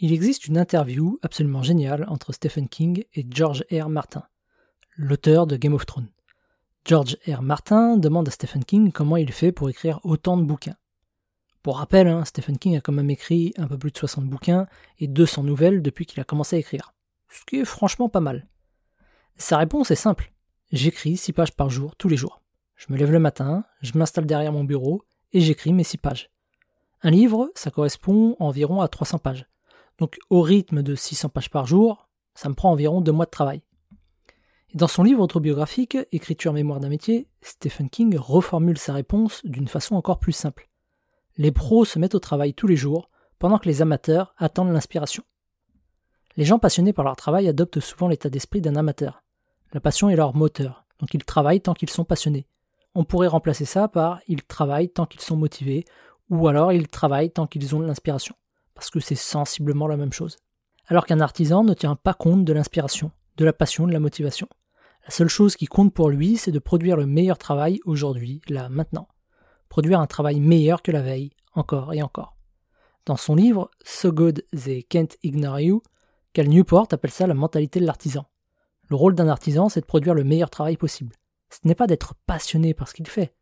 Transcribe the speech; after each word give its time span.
Il 0.00 0.12
existe 0.12 0.46
une 0.46 0.58
interview 0.58 1.18
absolument 1.22 1.64
géniale 1.64 2.06
entre 2.08 2.32
Stephen 2.32 2.68
King 2.68 3.04
et 3.14 3.26
George 3.28 3.64
R. 3.72 3.88
Martin, 3.88 4.22
l'auteur 4.96 5.48
de 5.48 5.56
Game 5.56 5.74
of 5.74 5.86
Thrones. 5.86 6.12
George 6.84 7.16
R. 7.26 7.42
Martin 7.42 7.96
demande 7.96 8.28
à 8.28 8.30
Stephen 8.30 8.64
King 8.64 8.92
comment 8.92 9.16
il 9.16 9.32
fait 9.32 9.50
pour 9.50 9.68
écrire 9.68 9.98
autant 10.04 10.36
de 10.36 10.44
bouquins. 10.44 10.76
Pour 11.64 11.78
rappel, 11.78 12.06
hein, 12.06 12.24
Stephen 12.24 12.58
King 12.58 12.76
a 12.76 12.80
quand 12.80 12.92
même 12.92 13.10
écrit 13.10 13.52
un 13.56 13.66
peu 13.66 13.76
plus 13.76 13.90
de 13.90 13.98
60 13.98 14.26
bouquins 14.26 14.68
et 15.00 15.08
200 15.08 15.42
nouvelles 15.42 15.82
depuis 15.82 16.06
qu'il 16.06 16.20
a 16.20 16.24
commencé 16.24 16.54
à 16.54 16.60
écrire, 16.60 16.94
ce 17.28 17.44
qui 17.44 17.56
est 17.56 17.64
franchement 17.64 18.08
pas 18.08 18.20
mal. 18.20 18.46
Sa 19.34 19.58
réponse 19.58 19.90
est 19.90 19.96
simple. 19.96 20.32
J'écris 20.70 21.16
6 21.16 21.32
pages 21.32 21.56
par 21.56 21.70
jour, 21.70 21.96
tous 21.96 22.08
les 22.08 22.16
jours. 22.16 22.40
Je 22.76 22.86
me 22.92 22.96
lève 22.96 23.10
le 23.10 23.18
matin, 23.18 23.64
je 23.82 23.98
m'installe 23.98 24.26
derrière 24.26 24.52
mon 24.52 24.62
bureau 24.62 25.02
et 25.32 25.40
j'écris 25.40 25.72
mes 25.72 25.82
6 25.82 25.98
pages. 25.98 26.30
Un 27.02 27.10
livre, 27.10 27.50
ça 27.56 27.72
correspond 27.72 28.36
environ 28.38 28.80
à 28.80 28.86
300 28.86 29.18
pages. 29.18 29.48
Donc 29.98 30.18
au 30.30 30.42
rythme 30.42 30.82
de 30.82 30.94
600 30.94 31.28
pages 31.28 31.50
par 31.50 31.66
jour, 31.66 32.08
ça 32.34 32.48
me 32.48 32.54
prend 32.54 32.70
environ 32.70 33.00
deux 33.00 33.12
mois 33.12 33.26
de 33.26 33.30
travail. 33.30 33.62
Et 34.70 34.76
dans 34.76 34.86
son 34.86 35.02
livre 35.02 35.22
autobiographique, 35.22 35.96
Écriture 36.12 36.52
mémoire 36.52 36.78
d'un 36.78 36.88
métier, 36.88 37.28
Stephen 37.40 37.90
King 37.90 38.16
reformule 38.16 38.78
sa 38.78 38.92
réponse 38.92 39.44
d'une 39.44 39.68
façon 39.68 39.96
encore 39.96 40.18
plus 40.18 40.32
simple. 40.32 40.68
Les 41.36 41.52
pros 41.52 41.84
se 41.84 41.98
mettent 41.98 42.14
au 42.14 42.20
travail 42.20 42.54
tous 42.54 42.66
les 42.66 42.76
jours, 42.76 43.10
pendant 43.38 43.58
que 43.58 43.68
les 43.68 43.82
amateurs 43.82 44.34
attendent 44.36 44.72
l'inspiration. 44.72 45.22
Les 46.36 46.44
gens 46.44 46.58
passionnés 46.58 46.92
par 46.92 47.04
leur 47.04 47.16
travail 47.16 47.48
adoptent 47.48 47.80
souvent 47.80 48.08
l'état 48.08 48.30
d'esprit 48.30 48.60
d'un 48.60 48.76
amateur. 48.76 49.22
La 49.72 49.80
passion 49.80 50.10
est 50.10 50.16
leur 50.16 50.34
moteur, 50.34 50.84
donc 50.98 51.14
ils 51.14 51.24
travaillent 51.24 51.60
tant 51.60 51.74
qu'ils 51.74 51.90
sont 51.90 52.04
passionnés. 52.04 52.46
On 52.94 53.04
pourrait 53.04 53.28
remplacer 53.28 53.64
ça 53.64 53.88
par 53.88 54.20
ils 54.28 54.42
travaillent 54.42 54.90
tant 54.90 55.06
qu'ils 55.06 55.20
sont 55.20 55.36
motivés, 55.36 55.84
ou 56.30 56.48
alors 56.48 56.72
ils 56.72 56.88
travaillent 56.88 57.30
tant 57.30 57.46
qu'ils 57.46 57.74
ont 57.74 57.80
l'inspiration 57.80 58.34
parce 58.78 58.90
que 58.90 59.00
c'est 59.00 59.16
sensiblement 59.16 59.88
la 59.88 59.96
même 59.96 60.12
chose. 60.12 60.36
Alors 60.86 61.04
qu'un 61.04 61.18
artisan 61.18 61.64
ne 61.64 61.74
tient 61.74 61.96
pas 61.96 62.14
compte 62.14 62.44
de 62.44 62.52
l'inspiration, 62.52 63.10
de 63.36 63.44
la 63.44 63.52
passion, 63.52 63.88
de 63.88 63.92
la 63.92 63.98
motivation. 63.98 64.48
La 65.02 65.10
seule 65.10 65.28
chose 65.28 65.56
qui 65.56 65.66
compte 65.66 65.92
pour 65.92 66.10
lui, 66.10 66.36
c'est 66.36 66.52
de 66.52 66.60
produire 66.60 66.96
le 66.96 67.04
meilleur 67.04 67.38
travail 67.38 67.80
aujourd'hui, 67.86 68.40
là, 68.48 68.68
maintenant. 68.68 69.08
Produire 69.68 69.98
un 69.98 70.06
travail 70.06 70.38
meilleur 70.38 70.80
que 70.82 70.92
la 70.92 71.02
veille, 71.02 71.32
encore 71.54 71.92
et 71.92 72.02
encore. 72.02 72.36
Dans 73.04 73.16
son 73.16 73.34
livre 73.34 73.68
So 73.84 74.12
Good 74.12 74.44
They 74.52 74.84
Can't 74.84 75.16
Ignore 75.24 75.58
You, 75.58 75.82
Cal 76.32 76.46
Newport 76.46 76.86
appelle 76.92 77.10
ça 77.10 77.26
la 77.26 77.34
mentalité 77.34 77.80
de 77.80 77.84
l'artisan. 77.84 78.26
Le 78.86 78.94
rôle 78.94 79.16
d'un 79.16 79.26
artisan, 79.26 79.68
c'est 79.68 79.80
de 79.80 79.86
produire 79.86 80.14
le 80.14 80.22
meilleur 80.22 80.50
travail 80.50 80.76
possible. 80.76 81.16
Ce 81.50 81.66
n'est 81.66 81.74
pas 81.74 81.88
d'être 81.88 82.14
passionné 82.26 82.74
par 82.74 82.86
ce 82.86 82.94
qu'il 82.94 83.08
fait, 83.08 83.34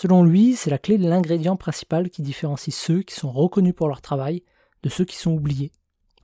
Selon 0.00 0.24
lui, 0.24 0.56
c'est 0.56 0.70
la 0.70 0.78
clé 0.78 0.96
de 0.96 1.06
l'ingrédient 1.06 1.56
principal 1.56 2.08
qui 2.08 2.22
différencie 2.22 2.74
ceux 2.74 3.02
qui 3.02 3.14
sont 3.14 3.30
reconnus 3.30 3.74
pour 3.76 3.86
leur 3.86 4.00
travail 4.00 4.42
de 4.82 4.88
ceux 4.88 5.04
qui 5.04 5.18
sont 5.18 5.32
oubliés. 5.32 5.72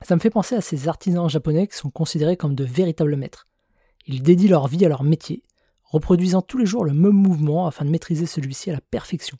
Ça 0.01 0.15
me 0.15 0.19
fait 0.19 0.31
penser 0.31 0.55
à 0.55 0.61
ces 0.61 0.87
artisans 0.87 1.29
japonais 1.29 1.67
qui 1.67 1.77
sont 1.77 1.91
considérés 1.91 2.37
comme 2.37 2.55
de 2.55 2.63
véritables 2.63 3.15
maîtres. 3.15 3.47
Ils 4.07 4.23
dédient 4.23 4.49
leur 4.49 4.67
vie 4.67 4.83
à 4.83 4.89
leur 4.89 5.03
métier, 5.03 5.43
reproduisant 5.83 6.41
tous 6.41 6.57
les 6.57 6.65
jours 6.65 6.85
le 6.85 6.93
même 6.93 7.11
mouvement 7.11 7.67
afin 7.67 7.85
de 7.85 7.91
maîtriser 7.91 8.25
celui-ci 8.25 8.71
à 8.71 8.73
la 8.73 8.81
perfection. 8.81 9.37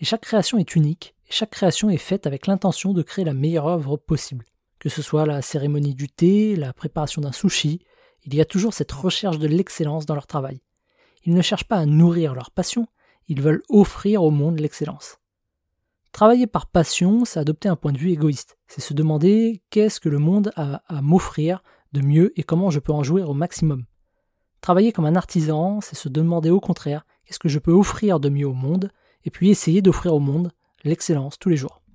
Et 0.00 0.04
chaque 0.04 0.22
création 0.22 0.58
est 0.58 0.74
unique, 0.74 1.14
et 1.28 1.32
chaque 1.32 1.50
création 1.50 1.88
est 1.88 1.98
faite 1.98 2.26
avec 2.26 2.48
l'intention 2.48 2.92
de 2.92 3.02
créer 3.02 3.24
la 3.24 3.32
meilleure 3.32 3.68
œuvre 3.68 3.96
possible. 3.96 4.44
Que 4.80 4.88
ce 4.88 5.02
soit 5.02 5.24
la 5.24 5.40
cérémonie 5.40 5.94
du 5.94 6.08
thé, 6.08 6.56
la 6.56 6.72
préparation 6.72 7.22
d'un 7.22 7.30
sushi, 7.30 7.78
il 8.24 8.34
y 8.34 8.40
a 8.40 8.44
toujours 8.44 8.74
cette 8.74 8.90
recherche 8.90 9.38
de 9.38 9.46
l'excellence 9.46 10.04
dans 10.04 10.14
leur 10.14 10.26
travail. 10.26 10.62
Ils 11.24 11.34
ne 11.34 11.42
cherchent 11.42 11.68
pas 11.68 11.76
à 11.76 11.86
nourrir 11.86 12.34
leur 12.34 12.50
passion, 12.50 12.88
ils 13.28 13.42
veulent 13.42 13.62
offrir 13.68 14.22
au 14.22 14.30
monde 14.30 14.58
l'excellence. 14.58 15.18
Travailler 16.12 16.46
par 16.46 16.66
passion, 16.66 17.24
c'est 17.24 17.38
adopter 17.38 17.68
un 17.68 17.76
point 17.76 17.92
de 17.92 17.98
vue 17.98 18.10
égoïste. 18.10 18.58
C'est 18.66 18.80
se 18.80 18.94
demander 18.94 19.62
qu'est-ce 19.70 20.00
que 20.00 20.08
le 20.08 20.18
monde 20.18 20.52
a 20.56 20.82
à 20.88 21.02
m'offrir 21.02 21.62
de 21.92 22.00
mieux 22.00 22.32
et 22.38 22.42
comment 22.42 22.70
je 22.70 22.80
peux 22.80 22.92
en 22.92 23.02
jouir 23.02 23.28
au 23.28 23.34
maximum. 23.34 23.84
Travailler 24.60 24.92
comme 24.92 25.04
un 25.04 25.16
artisan, 25.16 25.80
c'est 25.80 25.94
se 25.94 26.08
demander 26.08 26.50
au 26.50 26.60
contraire 26.60 27.06
qu'est-ce 27.24 27.38
que 27.38 27.48
je 27.48 27.58
peux 27.58 27.72
offrir 27.72 28.20
de 28.20 28.28
mieux 28.28 28.48
au 28.48 28.54
monde 28.54 28.90
et 29.24 29.30
puis 29.30 29.50
essayer 29.50 29.82
d'offrir 29.82 30.14
au 30.14 30.20
monde 30.20 30.50
l'excellence 30.84 31.38
tous 31.38 31.48
les 31.48 31.56
jours. 31.56 31.77